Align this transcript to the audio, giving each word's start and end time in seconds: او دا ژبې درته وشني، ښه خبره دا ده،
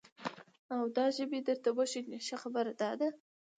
او 0.75 0.83
دا 0.97 1.05
ژبې 1.17 1.39
درته 1.47 1.69
وشني، 1.77 2.17
ښه 2.25 2.37
خبره 2.43 2.71
دا 2.81 2.91
ده، 2.99 3.09